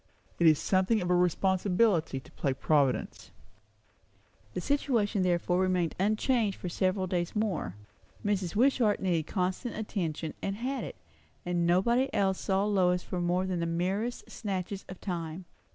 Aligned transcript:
It 0.39 0.47
is 0.47 0.57
something 0.57 0.99
of 0.99 1.11
a 1.11 1.15
responsibility 1.15 2.19
to 2.19 2.31
play 2.31 2.53
Providence." 2.55 3.29
The 4.55 4.59
situation 4.59 5.21
therefore 5.21 5.59
remained 5.59 5.93
unchanged 5.99 6.57
for 6.57 6.69
several 6.69 7.05
days 7.05 7.35
more. 7.35 7.75
Mrs. 8.25 8.55
Wishart 8.55 8.99
needed 8.99 9.27
constant 9.27 9.75
attention, 9.77 10.33
and 10.41 10.55
had 10.55 10.83
it; 10.83 10.95
and 11.45 11.67
nobody 11.67 12.11
else 12.15 12.39
saw 12.39 12.65
Lois 12.65 13.03
for 13.03 13.21
more 13.21 13.45
than 13.45 13.59
the 13.59 13.67
merest 13.67 14.27
snatches 14.27 14.85
of 14.89 14.99
time. 15.01 15.45